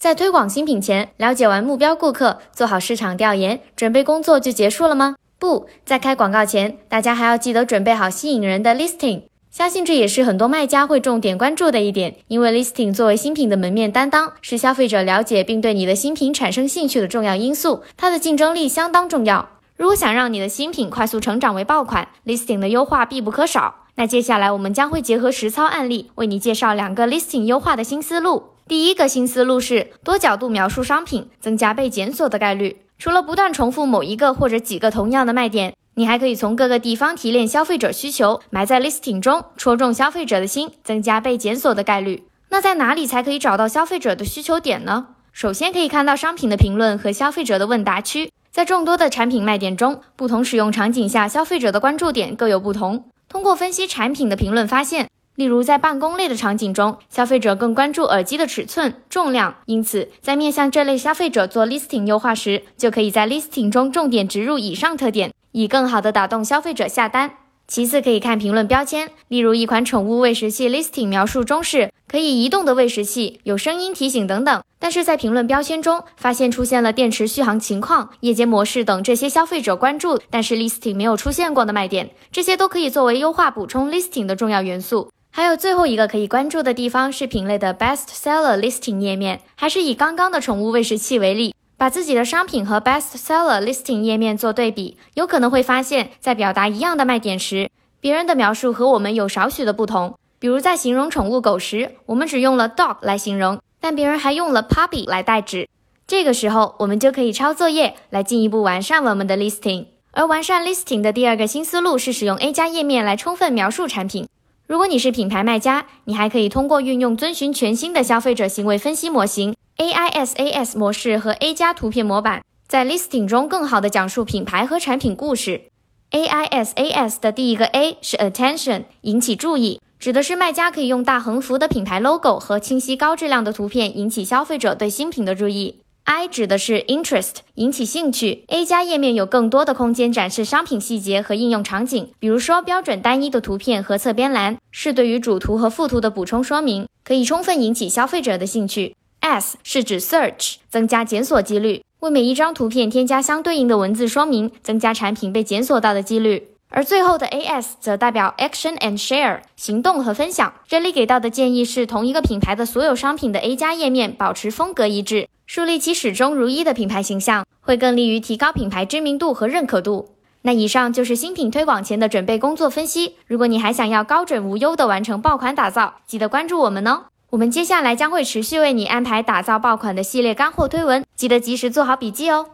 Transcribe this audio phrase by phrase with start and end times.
[0.00, 5.16] 在推广新品前，了解完目标顾客，做好市场调研，准备工作就结束了吗？
[5.38, 9.24] 不在开广告前，大家还要记得准备好吸引人的 listing。
[9.50, 19.50] 相信这也是很多卖家会重点关注的一点，因为 listing 作为新品的门面担当，是消费者了解并对你的新品产生兴趣的重要因素，它的竞争力相当重要。
[19.76, 23.79] 如果想让你的新品快速成长为爆款，listing 的优化必不可少。
[24.00, 28.44] 那接下来我们将会结合实操案例，为你介绍两个 listing 优化的新思路。
[28.66, 32.78] 第一个新思路是多角度描述商品，增加被检索的概率。
[32.98, 42.24] 除了不断重复某一个或者几个同样的卖点，你还可以从各个地方提炼消费者需求，埋在 listing 中，戳中消费者的心，增加被检索的概率。
[42.48, 45.08] 那在哪里才可以找到消费者的需求点呢？
[45.34, 53.04] 首先可以看到商品的评论和消费者的问答区，在众多的产品卖点中，不同使用场景下消费者的关注点各有不同。
[53.30, 55.08] 通过分析产品的评论发现。
[55.36, 67.30] 例如，在办公类的场景中，消费者更关注耳机的尺寸、重量，因此在面向这类消费者做 listing 优化时，就可以在 listing 中重点植入以上特点，以更好的打动消费者下单。
[67.66, 85.12] 其次，可以看评论标签，例如一款宠物喂食器 listing 描述中是可以移动的喂食器，有声音提醒等等，但是在评论标签中发现出现了电池续航情况、夜间模式等这些消费者关注但是 listing 没有出现过的卖点，这些都可以作为优化补充 listing 的重要元素。
[85.30, 100.16] 还有最后一个可以关注的地方是品类的 Best Seller Listing 页面，还是以刚刚的宠物喂食器为例，把自己的商品和 Best Seller Listing 页面做对比，有可能会发现，在表达一样的卖点时，别人的描述和我们有少许的不同。
[100.40, 105.68] 比如在形容宠物狗时，我们只用了 dog 来形容，但别人还用了 puppy 来代指。
[106.06, 109.88] 这个时候，我们就可以抄作业来进一步完善我们的 listing。
[110.12, 114.26] 而完善 listing 的第二个新思路是使用 A 加页面来充分描述产品。
[114.66, 125.64] 如果你是品牌卖家，你还可以通过运用遵循全新的消费者行为分析模型 AISAS 模式和 A 加图片模板，在 listing 中更好的讲述品牌和产品故事。
[126.12, 135.76] AISAS 的第一个 A 是 attention，引起注意，指的是卖家可以用大横幅的品牌 logo 和清晰高质量的图片引起消费者对新品的注意。
[136.04, 138.44] I 指的是 interest，引起兴趣。
[138.48, 148.96] A 加页面有更多的空间展示商品细节和应用场景，比如说标准单一的图片和侧边栏，是对于主图和副图的补充说明，可以充分引起消费者的兴趣。
[149.20, 156.48] S 是指 search，增加检索几率，为每一张图片添加相对应的文字说明，增加产品被检索到的几率。
[156.72, 160.52] 而最后的 AS 则代表 action and share，行动和分享。
[160.68, 170.14] 这里给到的建议是，同一个品牌的所有商品的 A 加页面保持风格一致，树立起始终如一的品牌形象，会更利于提高品牌知名度和认可度。
[170.42, 173.16] 那以上就是新品推广前的准备工作分析。
[173.26, 177.06] 如果你还想要高准无忧的完成爆款打造，记得关注我们哦。
[177.30, 182.46] 我们接下来将会持续为你安排打造爆款的系列干货推文，记得及时做好笔记哦。